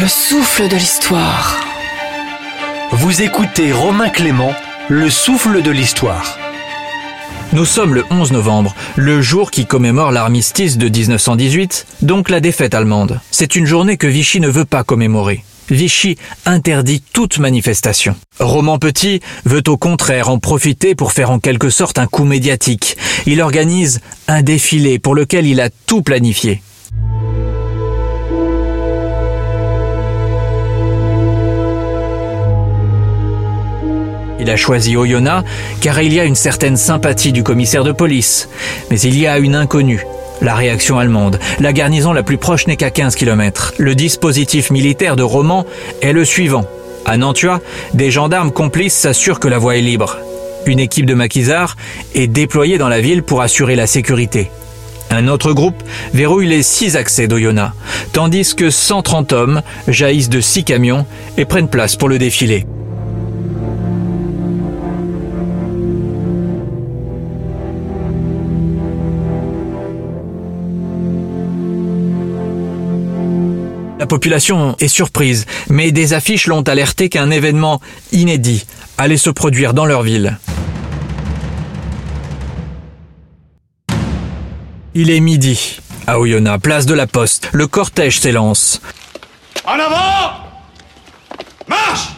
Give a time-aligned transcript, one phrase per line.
[0.00, 1.58] Le souffle de l'histoire.
[2.90, 4.54] Vous écoutez Romain Clément,
[4.88, 6.38] Le souffle de l'histoire.
[7.52, 12.72] Nous sommes le 11 novembre, le jour qui commémore l'armistice de 1918, donc la défaite
[12.72, 13.20] allemande.
[13.30, 15.44] C'est une journée que Vichy ne veut pas commémorer.
[15.68, 18.16] Vichy interdit toute manifestation.
[18.38, 22.96] Roman Petit veut au contraire en profiter pour faire en quelque sorte un coup médiatique.
[23.26, 26.62] Il organise un défilé pour lequel il a tout planifié.
[34.40, 35.46] Il a choisi Oyonnax
[35.82, 38.48] car il y a une certaine sympathie du commissaire de police.
[38.90, 40.06] Mais il y a une inconnue,
[40.40, 41.38] la réaction allemande.
[41.60, 43.74] La garnison la plus proche n'est qu'à 15 km.
[43.76, 45.66] Le dispositif militaire de Romans
[46.00, 46.64] est le suivant.
[47.04, 47.60] À Nantua,
[47.92, 50.16] des gendarmes complices s'assurent que la voie est libre.
[50.64, 51.76] Une équipe de maquisards
[52.14, 54.50] est déployée dans la ville pour assurer la sécurité.
[55.10, 55.82] Un autre groupe
[56.14, 57.74] verrouille les six accès d'Oyonnax,
[58.12, 61.04] tandis que 130 hommes jaillissent de six camions
[61.36, 62.64] et prennent place pour le défilé.
[74.10, 77.80] Population est surprise, mais des affiches l'ont alerté qu'un événement
[78.10, 78.66] inédit
[78.98, 80.36] allait se produire dans leur ville.
[84.94, 85.78] Il est midi.
[86.08, 88.82] À Oyonnax, place de la Poste, le cortège s'élance.
[89.64, 90.32] En avant
[91.68, 92.08] Marche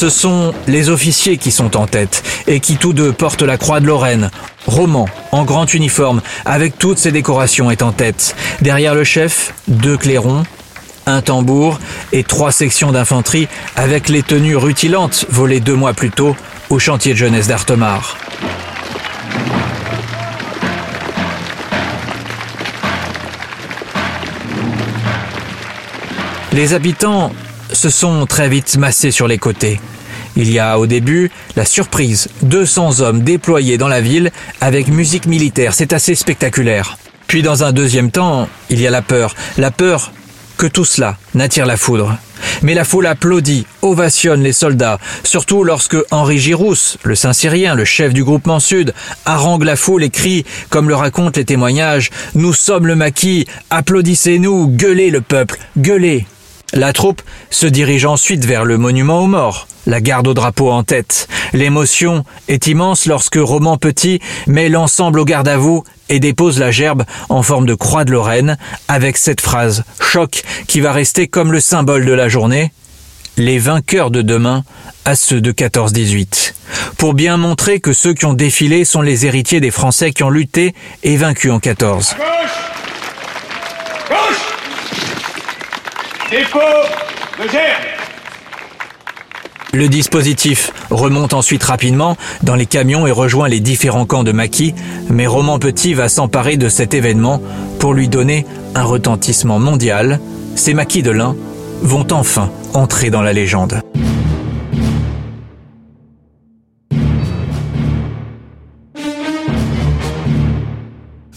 [0.00, 3.80] Ce sont les officiers qui sont en tête et qui tous deux portent la croix
[3.80, 4.30] de Lorraine.
[4.66, 8.34] Roman, en grand uniforme, avec toutes ses décorations, est en tête.
[8.62, 10.44] Derrière le chef, deux clairons,
[11.04, 11.78] un tambour
[12.12, 16.34] et trois sections d'infanterie avec les tenues rutilantes volées deux mois plus tôt
[16.70, 18.16] au chantier de jeunesse d'Artemar.
[26.54, 27.32] Les habitants
[27.72, 29.80] se sont très vite massés sur les côtés.
[30.36, 35.26] Il y a au début la surprise, 200 hommes déployés dans la ville avec musique
[35.26, 36.98] militaire, c'est assez spectaculaire.
[37.26, 40.12] Puis dans un deuxième temps, il y a la peur, la peur
[40.56, 42.18] que tout cela n'attire la foudre.
[42.62, 48.12] Mais la foule applaudit, ovationne les soldats, surtout lorsque Henri Girousse, le Saint-Syrien, le chef
[48.12, 48.92] du groupement Sud,
[49.24, 54.68] harangue la foule et crie, comme le racontent les témoignages, Nous sommes le maquis, applaudissez-nous,
[54.68, 56.26] gueulez le peuple, gueulez.
[56.72, 60.84] La troupe se dirige ensuite vers le monument aux morts, la garde au drapeau en
[60.84, 61.26] tête.
[61.52, 66.70] L'émotion est immense lorsque Roman Petit met l'ensemble au garde à vous et dépose la
[66.70, 71.50] gerbe en forme de croix de Lorraine avec cette phrase choc qui va rester comme
[71.50, 72.72] le symbole de la journée.
[73.36, 74.64] Les vainqueurs de demain
[75.04, 76.54] à ceux de 14-18.
[76.98, 80.30] Pour bien montrer que ceux qui ont défilé sont les héritiers des Français qui ont
[80.30, 82.14] lutté et vaincu en 14.
[89.72, 94.74] Le dispositif remonte ensuite rapidement dans les camions et rejoint les différents camps de maquis,
[95.08, 97.42] mais Roman Petit va s'emparer de cet événement
[97.80, 98.46] pour lui donner
[98.76, 100.20] un retentissement mondial.
[100.54, 101.34] Ces maquis de l'Ain
[101.82, 103.80] vont enfin entrer dans la légende.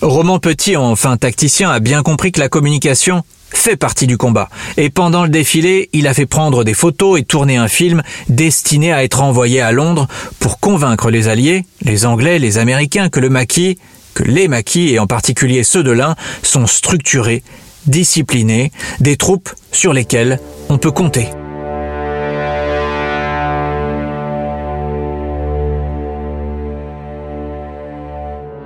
[0.02, 4.50] Roman Petit, enfin tacticien, a bien compris que la communication fait partie du combat.
[4.78, 8.91] Et pendant le défilé, il a fait prendre des photos et tourner un film destiné
[8.91, 10.08] à être envoyé à Londres
[10.40, 13.78] pour convaincre les Alliés, les Anglais, les Américains, que le maquis,
[14.13, 17.44] que les maquis, et en particulier ceux de l'Ain, sont structurés,
[17.88, 21.28] disciplinés, des troupes sur lesquelles on peut compter.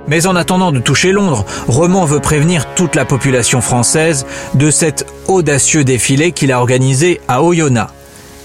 [0.08, 5.06] Mais en attendant de toucher Londres, Roman veut prévenir toute la population française de cet
[5.26, 7.92] audacieux défilé qu'il a organisé à Oyonnax.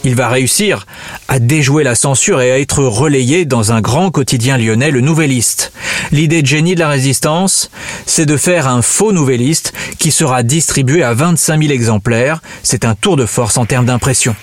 [0.06, 0.86] Il va réussir
[1.30, 5.72] à déjouer la censure et à être relayé dans un grand quotidien lyonnais, le Nouvelliste.
[6.12, 7.72] L'idée de génie de la résistance,
[8.06, 12.42] c'est de faire un faux Nouvelliste qui sera distribué à 25 000 exemplaires.
[12.64, 14.36] C'est un tour de force en termes d'impression.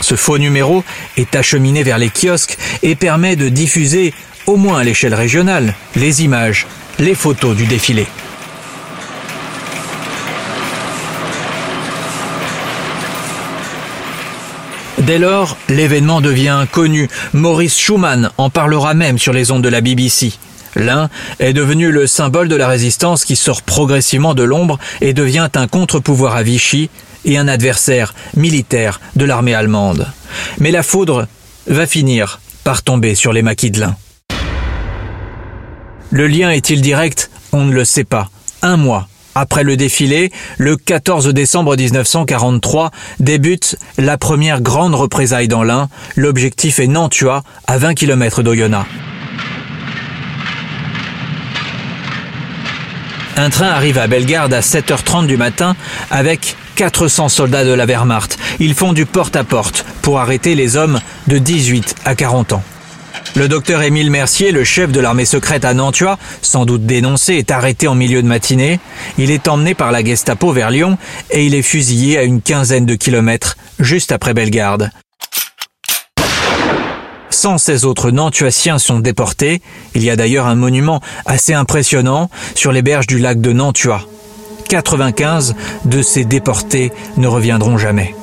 [0.00, 0.82] Ce faux numéro
[1.18, 4.14] est acheminé vers les kiosques et permet de diffuser
[4.46, 6.66] au moins à l'échelle régionale, les images,
[6.98, 8.06] les photos du défilé.
[14.98, 17.08] Dès lors, l'événement devient connu.
[17.32, 20.32] Maurice Schumann en parlera même sur les ondes de la BBC.
[20.76, 21.10] L'un
[21.40, 25.66] est devenu le symbole de la résistance qui sort progressivement de l'ombre et devient un
[25.66, 26.88] contre-pouvoir à Vichy
[27.24, 30.06] et un adversaire militaire de l'armée allemande.
[30.58, 31.26] Mais la foudre
[31.66, 33.96] va finir par tomber sur les maquis de l'Ain.
[36.12, 38.28] Le lien est-il direct On ne le sait pas.
[38.60, 45.62] Un mois Après le défilé, le 14 décembre 1943 débute la première grande représaille dans
[45.62, 45.88] l'Ain.
[46.14, 48.86] L'objectif est Nantua, à 20 km d'Oyonnax.
[53.38, 55.74] Un train arrive à Bellegarde à 7h30 du matin
[56.10, 58.38] avec 400 soldats de la Wehrmacht.
[58.60, 62.62] Ils font du porte-à-porte pour arrêter les hommes de 18 à 40 ans.
[63.34, 67.50] Le docteur Émile Mercier, le chef de l'armée secrète à Nantua, sans doute dénoncé, est
[67.50, 68.78] arrêté en milieu de matinée.
[69.16, 70.98] Il est emmené par la Gestapo vers Lyon
[71.30, 74.90] et il est fusillé à une quinzaine de kilomètres juste après Bellegarde.
[77.30, 79.62] 116 autres Nantuaciens sont déportés.
[79.94, 84.02] Il y a d'ailleurs un monument assez impressionnant sur les berges du lac de Nantua.
[84.68, 85.54] 95
[85.86, 88.14] de ces déportés ne reviendront jamais.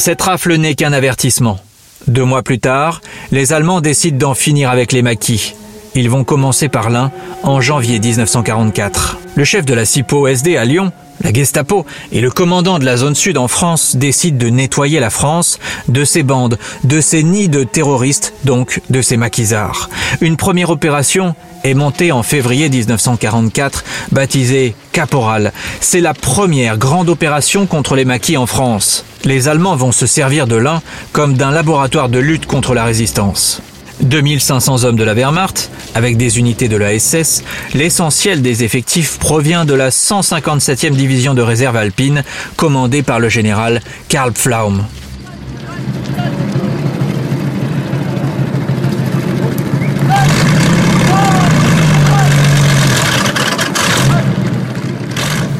[0.00, 1.58] Cette rafle n'est qu'un avertissement.
[2.06, 3.02] Deux mois plus tard,
[3.32, 5.54] les Allemands décident d'en finir avec les maquis.
[5.94, 7.12] Ils vont commencer par l'un
[7.42, 9.18] en janvier 1944.
[9.34, 12.96] Le chef de la CIPO SD à Lyon, la Gestapo et le commandant de la
[12.96, 15.58] zone sud en France décident de nettoyer la France
[15.88, 19.90] de ces bandes, de ces nids de terroristes, donc de ces maquisards.
[20.20, 21.34] Une première opération
[21.64, 25.52] est montée en février 1944, baptisée Caporal.
[25.80, 29.04] C'est la première grande opération contre les maquis en France.
[29.24, 30.80] Les Allemands vont se servir de l'un
[31.12, 33.60] comme d'un laboratoire de lutte contre la résistance.
[34.02, 37.42] 2500 hommes de la Wehrmacht, avec des unités de la SS,
[37.74, 42.24] l'essentiel des effectifs provient de la 157e division de réserve alpine,
[42.56, 44.84] commandée par le général Karl Pflaum.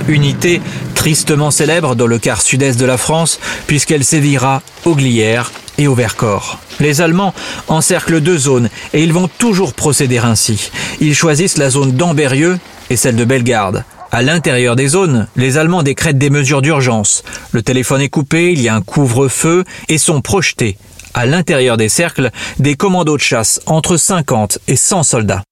[0.08, 0.60] Unité
[1.00, 5.50] tristement célèbre dans le quart sud-est de la France, puisqu'elle sévira au Glières
[5.86, 6.58] et.
[6.80, 7.34] Les Allemands
[7.68, 10.70] encerclent deux zones et ils vont toujours procéder ainsi.
[11.00, 12.58] Ils choisissent la zone d'Amberieux
[12.90, 13.84] et celle de Bellegarde.
[14.12, 17.22] À l'intérieur des zones, les Allemands décrètent des mesures d'urgence.
[17.52, 20.76] Le téléphone est coupé, il y a un couvre-feu et sont projetés
[21.14, 25.42] à l'intérieur des cercles des commandos de chasse entre 50 et 100 soldats.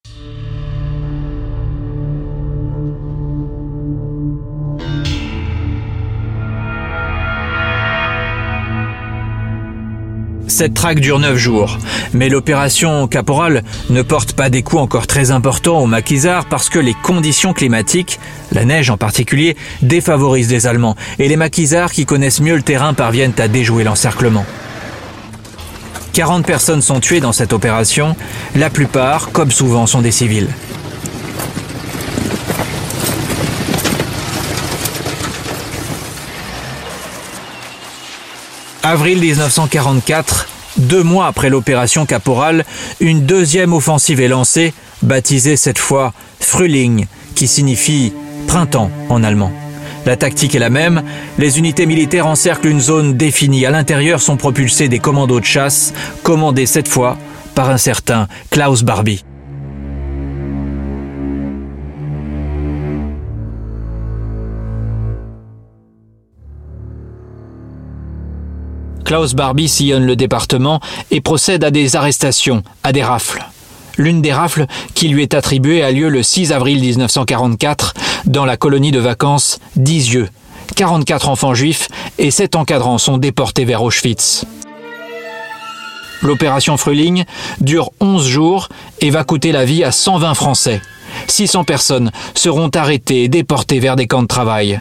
[10.58, 11.78] Cette traque dure 9 jours,
[12.12, 16.80] mais l'opération Caporal ne porte pas des coups encore très importants aux maquisards parce que
[16.80, 18.18] les conditions climatiques,
[18.50, 22.92] la neige en particulier, défavorisent les Allemands et les maquisards qui connaissent mieux le terrain
[22.92, 24.44] parviennent à déjouer l'encerclement.
[26.12, 28.16] 40 personnes sont tuées dans cette opération,
[28.56, 30.48] la plupart, comme souvent, sont des civils.
[38.90, 40.48] Avril 1944,
[40.78, 42.64] deux mois après l'opération Caporal,
[43.00, 47.04] une deuxième offensive est lancée, baptisée cette fois Frühling,
[47.34, 48.14] qui signifie
[48.46, 49.52] printemps en allemand.
[50.06, 51.02] La tactique est la même,
[51.36, 53.66] les unités militaires encerclent une zone définie.
[53.66, 55.92] À l'intérieur sont propulsés des commandos de chasse,
[56.22, 57.18] commandés cette fois
[57.54, 59.22] par un certain Klaus Barbie.
[69.08, 70.80] Klaus Barbie sillonne le département
[71.10, 73.42] et procède à des arrestations, à des rafles.
[73.96, 77.94] L'une des rafles qui lui est attribuée a lieu le 6 avril 1944
[78.26, 80.28] dans la colonie de vacances d'Izieux.
[80.76, 84.44] 44 enfants juifs et 7 encadrants sont déportés vers Auschwitz.
[86.20, 87.24] L'opération Frühling
[87.62, 88.68] dure 11 jours
[89.00, 90.82] et va coûter la vie à 120 Français.
[91.28, 94.80] 600 personnes seront arrêtées et déportées vers des camps de travail.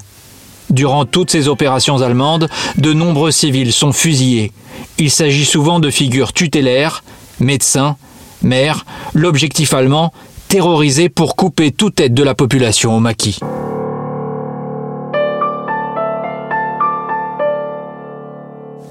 [0.70, 4.52] Durant toutes ces opérations allemandes, de nombreux civils sont fusillés.
[4.98, 7.04] Il s'agit souvent de figures tutélaires,
[7.40, 7.96] médecins,
[8.42, 10.12] maires, l'objectif allemand,
[10.48, 13.40] terrorisé pour couper toute aide de la population au maquis.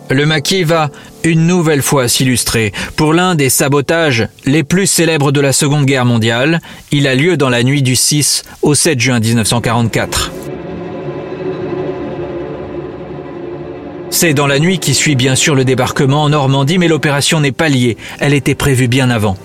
[0.09, 0.91] Le maquis va
[1.25, 2.73] une nouvelle fois s'illustrer.
[2.95, 6.61] Pour l'un des sabotages les plus célèbres de la Seconde Guerre mondiale,
[6.93, 10.31] il a lieu dans la nuit du 6 au 7 juin 1944.
[14.19, 17.53] C'est dans la nuit qui suit bien sûr le débarquement en Normandie, mais l'opération n'est
[17.53, 19.37] pas liée, elle était prévue bien avant.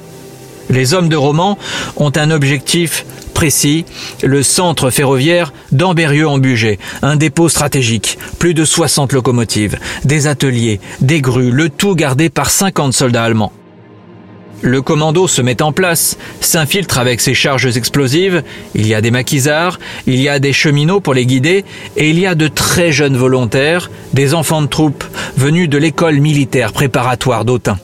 [0.70, 1.58] Les hommes de Romans
[1.98, 3.84] ont un objectif précis,
[4.24, 10.80] le centre ferroviaire d'Amberieux en Bugey, un dépôt stratégique, plus de 60 locomotives, des ateliers,
[11.02, 13.52] des grues, le tout gardé par 50 soldats allemands.
[14.62, 18.44] Le commando se met en place, s'infiltre avec ses charges explosives,
[18.76, 21.66] il y a des maquisards, il y a des cheminots pour les guider,
[21.98, 25.04] et il y a de très jeunes volontaires, des enfants de troupes
[25.36, 27.78] venus de l'école militaire préparatoire d'Autun.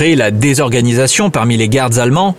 [0.00, 2.36] La désorganisation parmi les gardes allemands,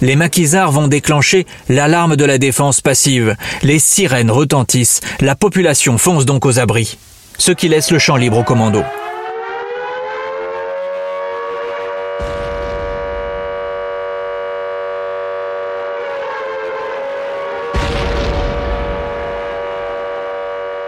[0.00, 3.36] les maquisards vont déclencher l'alarme de la défense passive.
[3.62, 6.96] Les sirènes retentissent, la population fonce donc aux abris,
[7.38, 8.82] ce qui laisse le champ libre au commando.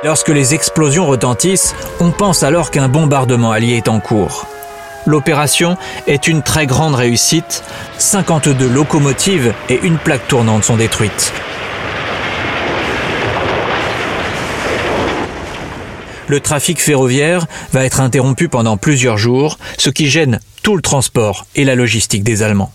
[0.02, 4.46] Lorsque les explosions retentissent, on pense alors qu'un bombardement allié est en cours.
[5.06, 7.62] L'opération est une très grande réussite.
[7.98, 11.32] 52 locomotives et une plaque tournante sont détruites.
[16.26, 21.46] Le trafic ferroviaire va être interrompu pendant plusieurs jours, ce qui gêne tout le transport
[21.54, 22.72] et la logistique des Allemands.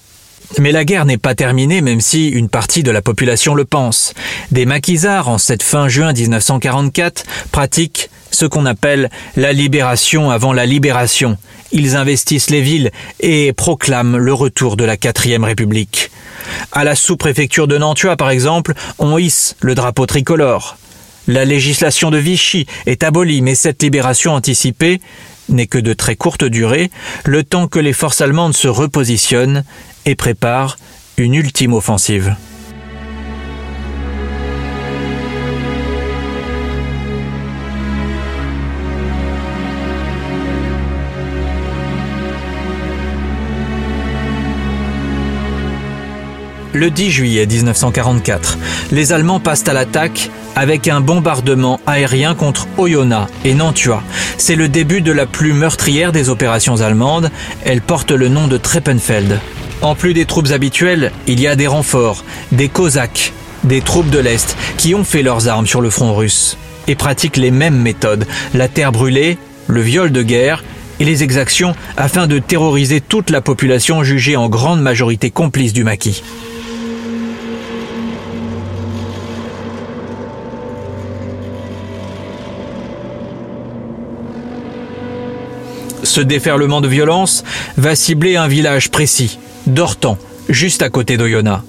[0.58, 4.14] Mais la guerre n'est pas terminée même si une partie de la population le pense.
[4.52, 10.66] Des maquisards, en cette fin juin 1944, pratiquent ce qu'on appelle la libération avant la
[10.66, 11.38] libération.
[11.72, 16.10] Ils investissent les villes et proclament le retour de la quatrième république.
[16.72, 20.78] À la sous-préfecture de Nantua, par exemple, on hisse le drapeau tricolore.
[21.28, 25.00] La législation de Vichy est abolie, mais cette libération anticipée
[25.50, 26.90] n'est que de très courte durée,
[27.26, 29.64] le temps que les forces allemandes se repositionnent
[30.10, 30.78] et préparent
[31.18, 32.36] une ultime offensive.
[46.74, 48.58] Le 10 juillet 1944,
[48.92, 54.02] les Allemands passent à l'attaque avec un bombardement aérien contre Oyonnax et Nantua.
[54.38, 57.30] C'est le début de la plus meurtrière des opérations allemandes.
[57.66, 59.40] Elle porte le nom de Treppenfeld.
[59.82, 63.32] En plus des troupes habituelles, il y a des renforts, des Cosaques,
[63.64, 66.58] des troupes de l'Est qui ont fait leurs armes sur le front russe
[66.88, 70.66] et pratiquent les mêmes méthodes, la terre brûlée, le viol de guerre
[71.00, 75.86] et les exactions afin de terroriser toute la population jugée en grande majorité complice du
[75.86, 76.24] maquis.
[86.04, 87.46] Ce déferlement de violence
[87.78, 89.38] va cibler un village précis,
[89.70, 90.18] Dortan,
[90.50, 91.62] juste à côté d'Oyonnax.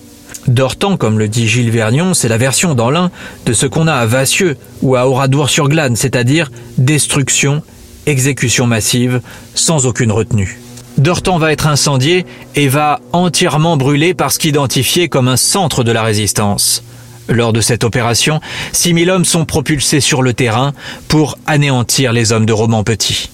[0.49, 3.11] Dortan, comme le dit Gilles Vergnon, c'est la version dans l'un
[3.45, 7.63] de ce qu'on a à Vassieux ou à Oradour-sur-Glane, c'est-à-dire destruction,
[8.07, 9.21] exécution massive,
[9.55, 10.61] sans aucune retenue.
[10.97, 12.25] Dortan va être incendié
[12.57, 16.83] et va entièrement brûler parce qu'identifié comme un centre de la résistance.
[17.29, 18.41] Lors de cette opération,
[18.73, 20.73] 6000 hommes sont propulsés sur le terrain
[21.07, 23.29] pour anéantir les hommes de Roman Petit.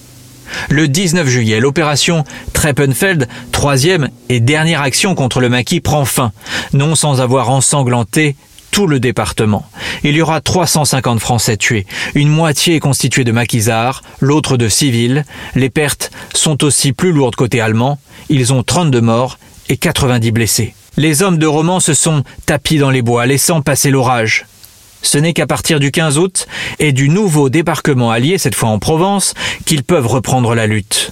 [0.69, 2.23] Le 19 juillet, l'opération
[2.53, 6.31] Treppenfeld, troisième et dernière action contre le maquis, prend fin,
[6.73, 8.35] non sans avoir ensanglanté
[8.71, 9.65] tout le département.
[10.03, 15.25] Il y aura 350 Français tués, une moitié constituée de maquisards, l'autre de civils.
[15.55, 17.99] Les pertes sont aussi plus lourdes côté allemand,
[18.29, 19.39] ils ont 32 morts
[19.69, 20.75] et 90 blessés.
[20.95, 24.45] Les hommes de Romans se sont tapis dans les bois, laissant passer l'orage.
[25.01, 26.47] Ce n'est qu'à partir du 15 août
[26.79, 29.33] et du nouveau débarquement allié, cette fois en Provence,
[29.65, 31.11] qu'ils peuvent reprendre la lutte.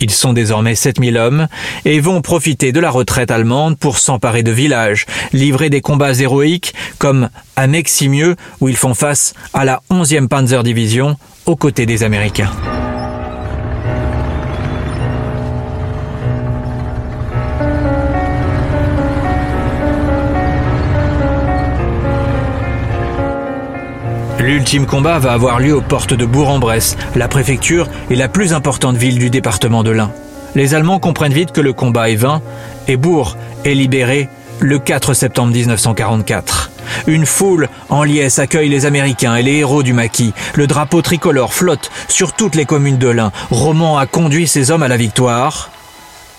[0.00, 1.46] Ils sont désormais 7000 hommes
[1.84, 6.74] et vont profiter de la retraite allemande pour s'emparer de villages, livrer des combats héroïques
[6.98, 12.02] comme à Meximieux où ils font face à la 11e Panzer Division aux côtés des
[12.02, 12.50] Américains.
[24.38, 28.96] L'ultime combat va avoir lieu aux portes de Bourg-en-Bresse, la préfecture et la plus importante
[28.96, 30.10] ville du département de l'Ain.
[30.54, 32.42] Les Allemands comprennent vite que le combat est vain
[32.88, 34.28] et Bourg est libéré
[34.60, 36.70] le 4 septembre 1944.
[37.06, 40.34] Une foule en liesse accueille les Américains et les héros du maquis.
[40.54, 43.32] Le drapeau tricolore flotte sur toutes les communes de l'Ain.
[43.50, 45.70] Roman a conduit ses hommes à la victoire.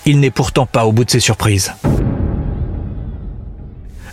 [0.06, 1.72] Il n'est pourtant pas au bout de ses surprises.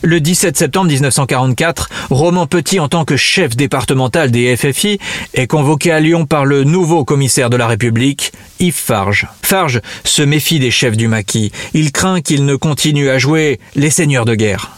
[0.04, 4.98] Le 17 septembre 1944, Roman Petit, en tant que chef départemental des FFI,
[5.36, 9.28] est convoqué à Lyon par le nouveau commissaire de la République, Yves Farge.
[9.44, 11.52] Farge se méfie des chefs du maquis.
[11.76, 14.72] Il craint qu'ils ne continuent à jouer les seigneurs de guerre.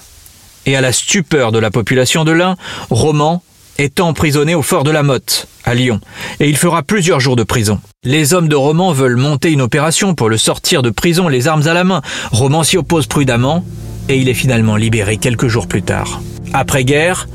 [0.66, 2.58] Et à la stupeur de la population de l'Ain,
[2.90, 3.42] Roman
[3.78, 6.02] est emprisonné au fort de la Motte, à Lyon,
[6.40, 7.80] et il fera plusieurs jours de prison.
[8.04, 11.68] Les hommes de Roman veulent monter une opération pour le sortir de prison les armes
[11.68, 12.02] à la main.
[12.32, 13.64] Roman s'y oppose prudemment,
[14.10, 16.22] et il est finalement libéré quelques jours plus tard.
[16.54, 17.28] Après-guerre,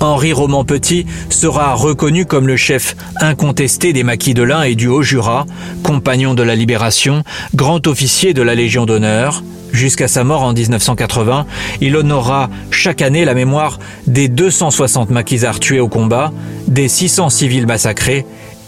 [0.00, 4.88] Henri Roman Petit sera reconnu comme le chef incontesté des maquis de l'Ain et du
[4.88, 5.46] Haut-Jura,
[5.82, 7.22] compagnon de la Libération,
[7.54, 9.42] grand officier de la Légion d'honneur.
[9.72, 11.46] Jusqu'à sa mort en 1980,
[11.80, 16.32] il honorera chaque année la mémoire des 260 maquisards tués au combat,
[16.68, 18.26] des 600 civils massacrés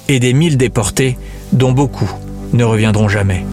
[0.09, 1.19] et des 1000 déportés
[1.53, 2.11] dont beaucoup
[2.53, 3.45] ne reviendront jamais.